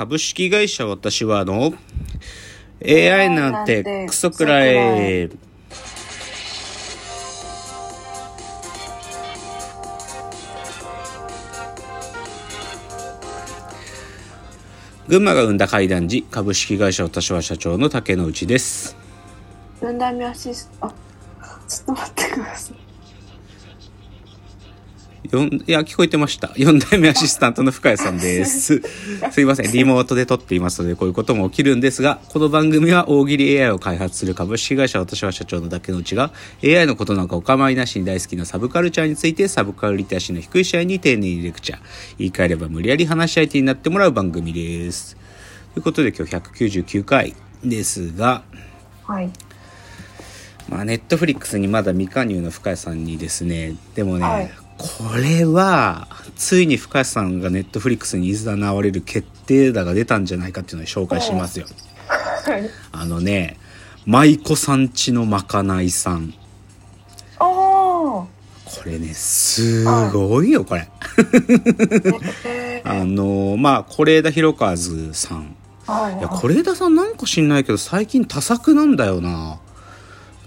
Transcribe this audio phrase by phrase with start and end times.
[0.00, 1.74] 株式会社私はの
[2.82, 5.28] AI なんてクソくらい。
[15.06, 18.96] 群馬が生んだ怪談時株式会社私は社長の竹之内です。
[19.82, 20.94] 四代目アシスト、あ、
[21.68, 22.89] ちょっと待ってください。
[25.32, 26.48] よんいや、聞こえてました。
[26.48, 28.82] 4代目アシスタントの深谷さんです。
[29.30, 29.70] すいません。
[29.70, 36.32] リモートで撮っていますので、こういうことも起きるんですが、この番組は大喜利 AI を開発する株式会社私は社長の竹之内が、
[36.64, 41.78] AI のことなんかお構いなしに大好きなサブカルチャーについて、サブカルリテラシーの低い試合に丁寧にレクチャー。
[42.18, 45.16] 言い換えれば無理やり話し相手になってもらう番組です。
[45.74, 48.42] ということで今日199回ですが、
[49.06, 49.30] はい。
[50.68, 61.66] まあ、ネットフリックスにまだ未加入の深谷さんにですねでもね、はいこれはついに深谷さんがネットフリックスにいざなわれる決定打が出たんじゃないかっていうのを紹介しますよ。
[62.08, 62.70] はい。
[62.92, 63.58] あのね
[64.06, 66.32] 舞妓さんちのまかないさん
[67.38, 68.28] あこ
[68.86, 70.88] れねすごいよこれ。
[72.84, 73.04] あ。
[73.04, 75.56] のまあ是枝裕和さん。
[76.18, 79.58] いや是枝さんなんか知んないけど最近多作なんだよな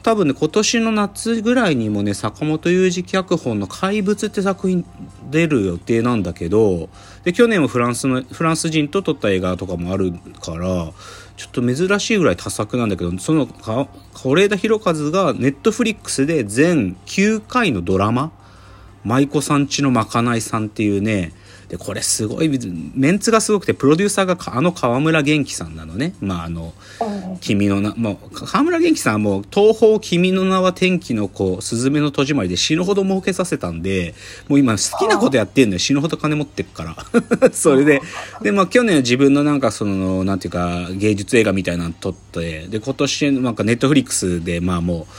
[0.03, 4.85] 多分ね今年の夏ぐらいにもね坂本雄二脚本の「怪物」って作品
[5.31, 6.89] 出る予定なんだけど
[7.23, 10.91] で去年はフランスのフランス人と撮った映画とかもあるから
[11.37, 18.31] ちょっと珍しいぐらい多作なんだけどその是枝裕和がネットフリックスで全9回のドラマ
[19.05, 21.31] 「舞妓さんちのまかないさん」っていうね
[21.69, 22.49] でこれすごい
[22.95, 26.15] メンツがすごくてプロデューサーがかあの川村元気さんなのね。
[26.21, 27.05] まああのう。
[27.05, 34.13] ん君の名もう川村元気さんはもう東方君の名は天気の子すずめの戸締まりで死ぬほど儲けさせたんで
[34.47, 35.79] もう今好きなことやってんのよ。
[35.79, 36.95] 死ぬほど金持ってっから。
[37.51, 38.01] それで
[38.41, 45.13] でまあ去年は自分のなんかそのなんていうか芸術映画みたいなの撮ってで今年なんかネットフリックスでまあもう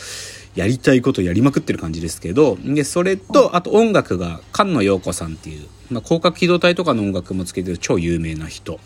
[0.54, 8.78] やりたいことやりまくってる感じですけどでそれとあと音楽が菅野陽子さんっていう、まあ、広角機動隊とかの音楽もつけてる超有名な人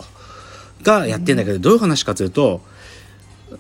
[0.83, 2.63] がやってんだけどどういう話かというと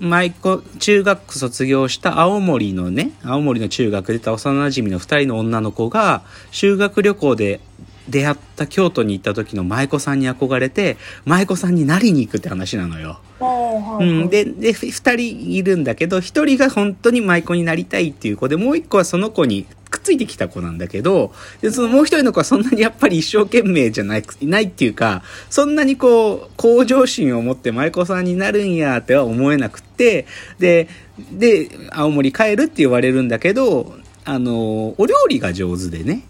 [0.00, 7.60] 舞子中学卒業した青森のね青森の中学で出た幼馴染の2人の女の子が修学旅行で
[8.08, 13.20] 出会った京都に行った時の舞妓さんに憧れて舞妓さんになりに行くって話なのよ。
[13.40, 30.26] はうん、ででふ2人いるんだけど1人が本当に舞妓になりたいっていう子でもう1個はその子にくっついてきた子なんだけどでそのもう1人の子はそんなにやっぱり一生懸命じゃないないっていうかそんなにこう向上心を持って舞妓さんになるんやっては思えなくって
[30.58, 30.88] で
[31.32, 36.22] で青森帰るって言われるんだけどあのお料理が上手でね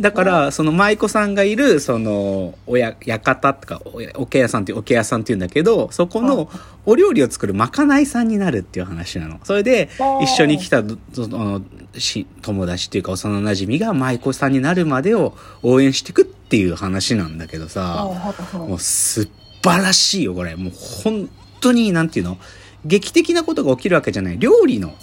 [0.00, 6.48] だから、その舞妓さんがいる、その、おや、館とか、おや桶屋さんっていう、桶屋さんっていうんだけど、そこの
[6.86, 9.38] お料理を作るまかないさんになるっていう話なの。
[9.44, 9.90] それで
[10.22, 11.60] 一緒に来た、その、
[11.98, 18.08] し、友達っていうか幼馴染が舞妓さんになるまでを応援していくっていう話なんだけどさ、
[18.54, 19.28] もう素
[19.62, 20.56] 晴らしいよ、これ。
[20.56, 21.28] もう本
[21.60, 22.38] 当に、なんていうの？
[22.86, 24.38] 劇的なことが起きるわけじゃない。
[24.38, 24.94] 料理の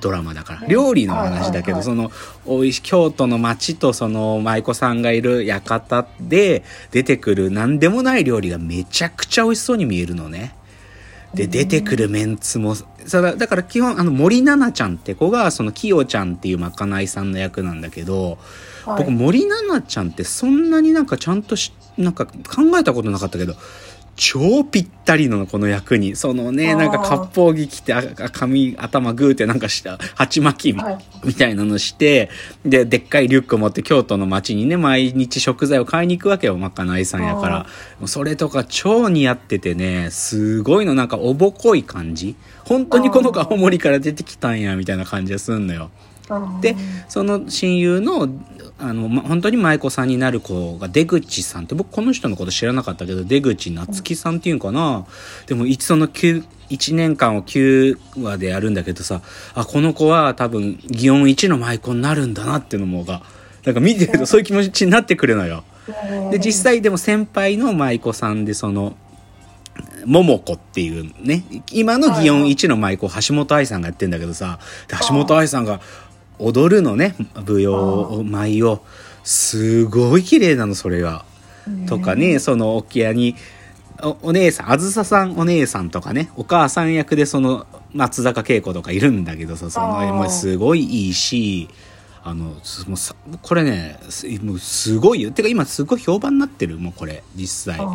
[0.00, 0.66] ドラマだから。
[0.66, 2.10] 料理の話だけど、その、
[2.46, 10.54] おいし、京都の町とその舞妓さんがいる館で出てくる何でもない料理がめちゃくちゃ美味しそうに見えるのね。
[11.34, 12.76] で、出てくるメンツも、
[13.10, 18.38] だから基本、あの、森七菜ちゃんって子が、その、きよちゃんっていうまかないさんの役なんだけど、
[18.84, 22.32] 僕森七菜ちゃんってそんなになんかちゃんとしなんか考
[22.78, 23.54] えたことなかったけど
[24.14, 27.94] 超ぴったりのこの役にそのねなんか割烹着着て
[28.32, 30.76] 髪頭グーってなんかした鉢巻き
[31.24, 32.28] み,、たいなのして
[32.64, 37.66] ででっかいリュック持って京都の街にね毎日食材を買いに行くわけよまかないさんやから。
[38.06, 42.36] それとか超似合っててねすごいのなんかおぼこい感じ。
[42.64, 45.90] 本当にこの子青森から出てきたんやみたいな感じがすんのよ。
[46.60, 46.76] で
[47.08, 48.28] その親友の
[48.78, 55.06] あの、ま、本当に舞妓さんになる子が出口さんって僕この人のこと知らなかったけど出口夏樹さんっていうんかな、
[55.46, 59.20] でも一その9 1年間を9話でやるんだけどさ
[59.54, 63.22] あこの子は多分祇園一の舞妓になるんだなっていうのもが
[63.64, 65.64] なんか見てるとそういう気持ちになってくるのよ。
[66.30, 68.96] で実際でも先輩の舞妓さんでその
[70.04, 74.58] 桃子っていうね今の祇園一の舞妓橋本愛さんがやってんだけどさ
[74.88, 75.80] で橋本愛さんが
[76.44, 78.82] 踊るのね舞踊舞を。
[79.24, 81.24] すごい綺麗なのそれが。
[81.86, 83.36] とかねその沖屋に
[84.02, 91.68] おお姉さんあずささんお姉さんとかねお母さん役でその松坂慶子とかいるんだけどさそのもうすごいいいし
[92.24, 95.30] あのすもうさこれねすもうすごいよ。
[95.30, 97.86] てか今すごい評判になってるもうこれ実際。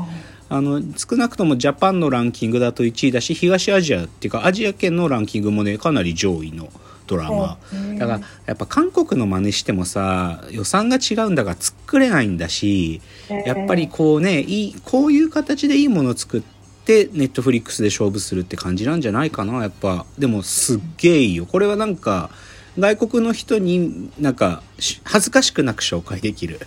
[0.50, 6.70] あの少なくともジャパンのランキングだと1位だし東アジアっていうかアジア圏のランキングもねかなり上位の
[7.08, 7.58] ドラマ。
[7.98, 13.02] だからやっぱ韓国の真似してもさ予算が違うんだから作れないんだし
[13.46, 16.42] やっぱりこうねいいこういう形でいいものを作っ
[16.86, 20.06] てネットフリックスで勝負するって感じなんじゃないかなやっぱ。
[20.20, 21.46] でもすっげえいいよ。
[21.46, 22.30] これはなんか
[22.78, 24.62] 外国の人になんか
[25.04, 26.60] 恥ずかしくなく紹介できる。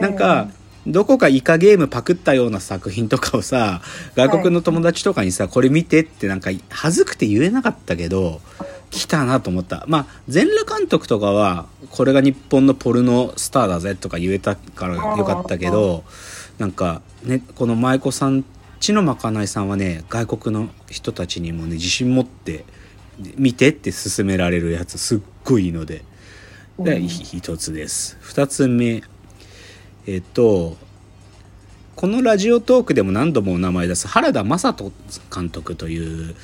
[0.00, 0.48] なんか
[0.86, 3.82] どこかイカゲームパクったような作品とかをさ
[4.16, 8.40] 外国の友達とかにさ、これ見てってなんか恥ずくて言えなかったけど
[8.90, 9.84] 来たなと思った。
[9.86, 16.04] まあ全裸監督とかはこれが日本のポルノスターだぜとか言えたからよかったけど
[16.58, 18.44] なんかねこの舞妓さん
[18.80, 22.64] ちのまかないさんはね外国の人たちにもね自信持って
[23.36, 26.04] 見てって勧められるやつすっごいいいので。
[26.78, 28.16] で一つです。
[28.20, 29.02] 二つ目。
[30.06, 30.76] えっと
[31.94, 34.92] このラジオトークでも何度もお名前出す原田雅人
[35.32, 36.34] 監督という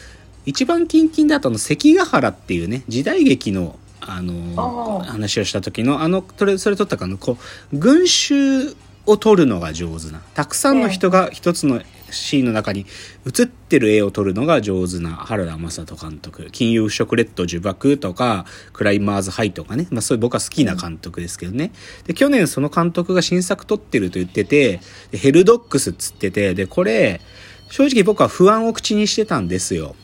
[0.47, 7.39] 一番近々だとの関ヶ原っていうね時代劇のあの話をした時のあのそれそれ撮ったかのこ
[7.73, 12.87] う群衆を撮るのが上手なたくさんの人が一つのシーンの中に
[13.27, 21.73] 映ってる絵を撮るのが上手な原田雅人監督金融食レッド呪縛とかクライマーズハイとかね、まあ、そういう僕は好きな監督ですけどね。
[22.05, 24.81] で去年その監督が新作撮ってると言ってて
[25.13, 27.21] ヘルドックスっつっててでこれ
[27.71, 29.97] 正直僕は不安を口にしてたんですよ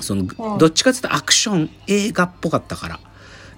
[0.00, 0.26] その
[0.58, 3.00] どっちかっていうとアクション映画っぽかったから。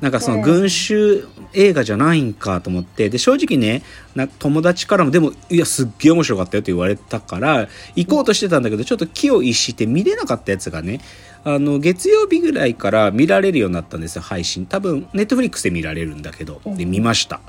[0.00, 3.82] なんかその群衆映画じゃないんかと思って、で、正直ね、
[4.14, 11.02] な友達からも、でも、いや、すっげえ面白かったよって言われたから、行こうとしてたんだけど、ちょっと気を逸して見れなかったやつがね、
[11.44, 14.64] あの、月曜日ぐらいから見られるようになったんですよ、配信。
[14.64, 17.40] 多分、ネットフリックスで見られるんだけど、で、見ました。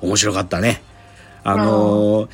[0.00, 0.82] 面白かったね。
[1.44, 2.28] あのー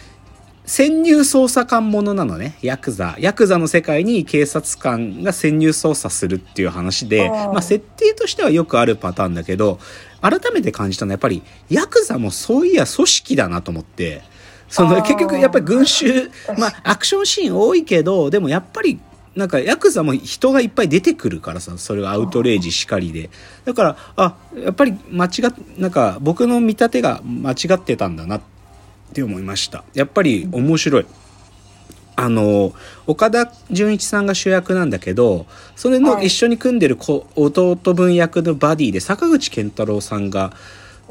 [0.66, 2.58] 潜入捜査官ものなのね。
[2.60, 3.14] ヤクザ。
[3.20, 9.78] ヤクザの世界に警察官が潜入捜査するっていう話で、まあ設定としてはよくあるパターンだけど、
[10.20, 14.22] 改めて感じたのはやっぱり、ヤクザもそういや組織だなと思って、
[14.68, 18.98] その結局やっぱり群衆、 まあアクションシーン多いけど、でもやっぱり
[19.36, 23.30] なんかヤクザも人がいっぱい出てくるからさ、それがアウトレイジしかりで。
[23.64, 28.55] だから、あ、やっぱり間違っ、なんか僕の見立てが間違ってたんだなって
[29.10, 29.84] って思いました。
[29.94, 31.06] やっぱり面白い。
[32.18, 32.72] あの
[33.06, 35.44] 岡田准一さんが主役なんだけど
[35.76, 40.54] それの一緒に組んでる子、弟分役のバディで坂口健太郎さんが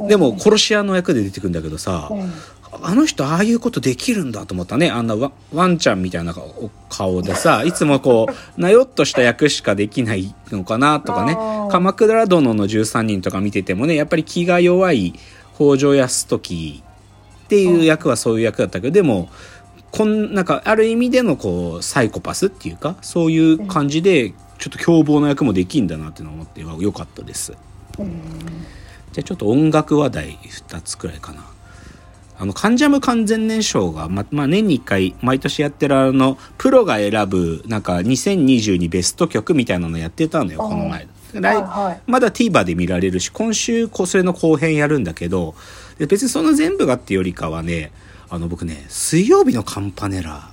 [0.07, 2.09] でも殺し屋の役で出てくるんだけどさ、
[2.81, 4.89] あの人ああいうことできるんだと思ったね。
[4.89, 6.35] あんなワワンちゃんみたいな
[6.89, 11.37] 顔でさいつもこう なよっとした役しかできないのかなとかね
[11.71, 15.13] 「鎌倉殿の13人」とか見ててもねやっぱり気が弱い
[15.55, 16.83] 北条泰時
[17.45, 19.29] っていう役はそういう役だったけど、でも、
[19.91, 27.53] こん、なんか、ある意味でのこう、サイコパスっていうか、そういう感じで、ちょっと凶暴な役もできんだなっていうのを思ってよかったです。
[29.13, 31.45] じゃあちょっと音楽話題2つくらいかな。
[32.37, 41.07] あの、カンジャム完全燃焼が、ま、まあ、年に1回、毎年やってるあの、プロが選ぶ、なんか、2022ベスト曲みたいなのやってたのよ、この前。
[41.41, 45.55] 来、はい、まだ TVer で見られるし、今週、それの後編やるんだけど、
[45.97, 47.91] で別にその全部がっていうよりかはね、
[48.29, 50.49] あの僕ね、水曜日のカンパネラ、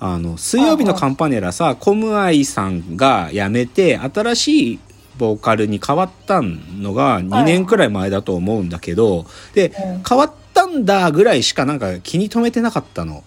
[0.00, 4.78] あの、水曜日のカンパネラさ、コムアイさんが辞めて、新しい
[5.18, 9.72] ボーカルに変わったのが2年くらい前だと思うんだけど、で、
[10.08, 13.24] 変わったんだぐらいしかなんか気に留めてなかったの。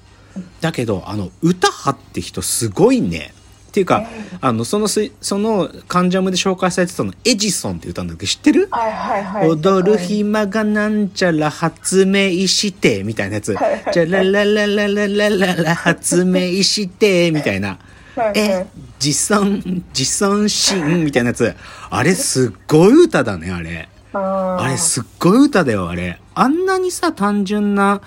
[0.62, 3.34] だけど、あの、歌派って人すごいね。
[3.78, 4.08] っていうか、
[4.42, 8.68] あの、そのその、カンジャムで紹介されてたの、エジソンって歌うんだけど、知ってる？
[8.72, 9.50] はいはいはい。
[9.50, 13.56] 踊る暇がなんちゃら発明して、みたいなやつ。
[13.94, 17.78] じゃらららららららら発明して、みたいな。
[18.34, 18.66] え、
[19.00, 21.54] 自尊、自尊心みたいなやつ。
[21.92, 23.90] あれすっごい歌だね、あれ。
[24.14, 26.20] あれすっごい歌だよ、あれ。
[26.34, 28.02] あんなにさ、単純な、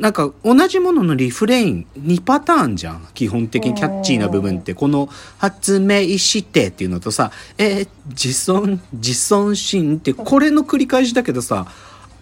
[0.00, 3.06] なんか同じもののリフレイン2パターンじゃん。
[3.14, 4.74] 基本的にキャッチーな部分って。
[4.74, 11.66] この発明してっていうのとさ、えー、自尊、自尊心ってこれの繰り返しだけどさ、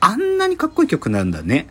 [0.01, 1.69] あんなにかっこいい曲なんだね。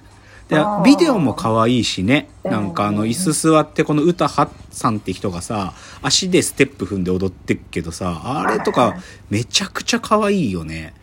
[0.48, 2.30] で、ビデオも可愛いしね。
[2.44, 8.96] なんかあの、椅子座ってこの歌はさんって人がさ、足でステップ踏んで踊ってっけどさ、あれとか
[9.30, 10.94] めちゃくちゃ可愛いよね。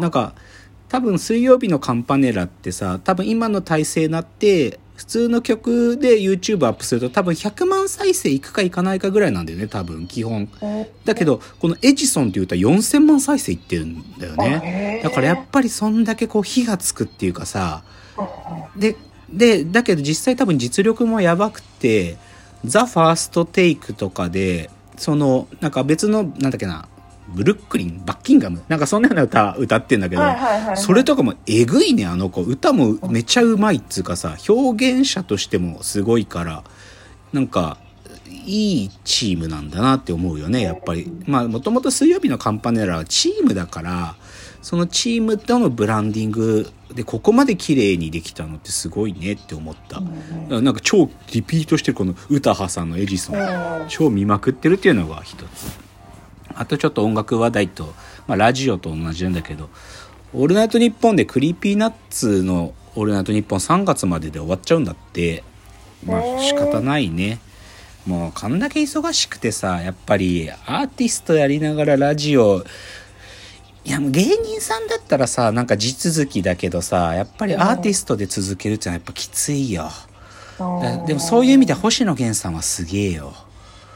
[0.00, 0.34] なんか、
[0.94, 10.48] 多分水曜日のカンパネラってさ多分今の体制になって普通の曲で YouTube アップすると多分100万再生いくかいかないかぐらいなんだよね多分基本。
[11.04, 15.00] だけどこのエジソンっていう歌4000万再生いってるんだよね。
[15.02, 17.82] だからやっぱりそんだけこう火がつくっていうかさ。
[18.76, 18.94] で
[19.28, 22.18] でだけど実際多分実力もやばくて
[22.64, 26.86] 「ザ・ファーストテイクとかでそのなんか別のなんだっけな
[27.28, 30.22] ブルックリンバッキンガムなんかそんなような歌歌ってんだけど、
[30.76, 32.42] それとかもえぐいねあの子。
[32.42, 36.64] 歌もめちゃうまいっつうかさ表現者としてもすごいから
[37.32, 37.78] なんか
[38.46, 41.10] いいチームなんだなって思うよねやっぱり。
[41.26, 44.16] まあもともと水曜日のカンパネラはチームだから
[44.60, 50.00] そのチームとのブランディングでここまで綺麗にできたのってすごいねって思った、
[50.48, 53.36] なんか超リピートしてるこの詩羽さんのエジソン。
[53.36, 53.88] うん。
[53.88, 55.83] 超見まくってるっていうのが一つ
[56.56, 57.94] あとちょっと音楽話題と、
[58.26, 59.68] まあ、ラジオと同じなんだけど
[60.34, 65.44] 「オールナイトニッポン」で Creepy Nuts の「オールナイトニッポン」3月までで終わっちゃうんだって。
[66.06, 67.38] まあ仕方ないね。
[68.06, 72.62] もうこんだけ忙しくてさやっぱりアーティストやりながらラジオ
[73.86, 79.88] いやもう芸人さんだったらさなんか地続きだけどさやっぱりアーティストで続けるってのはやっぱきついよ。
[80.58, 83.34] だでもそういう意味では星野源さんはすげえよ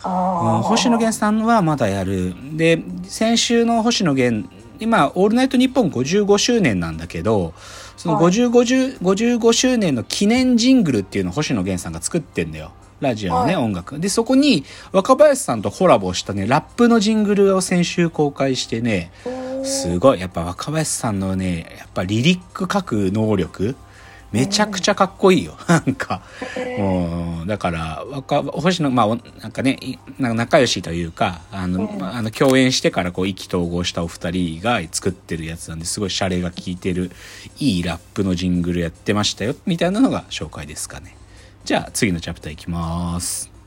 [0.05, 2.35] うん星野源さんはまだやる。
[2.57, 4.49] で先週の星野源
[4.81, 7.53] 今「オールナイトニッポン」55周年なんだけど
[7.97, 8.33] そのはい。
[8.33, 12.71] 55, 55周年の記念ジングルっていうのを星野源さんが作ってんだよ。
[13.01, 13.65] ラジオのね、はい。
[13.65, 14.01] 音楽。
[14.01, 19.13] でそこに若林さんとコラボしたねラップのジングルを先週公開してね。
[19.65, 20.21] すごい。
[20.21, 23.77] やっぱ若林さんのねやっぱリリック書く能力
[24.33, 25.57] めちゃくちゃかっこいいよ。
[25.67, 26.23] なんか。
[26.79, 37.11] もうだから若星野まあおなんかねいなんか仲良しというかあの、まああの共演してからこう意気投合したお二人が作ってるやつなんですごいシャレが効いてる
[37.59, 41.17] いいラップのジングルやってましたよみたいなのが紹介ですかね。
[41.65, 43.58] じゃあ次のチャプターいきます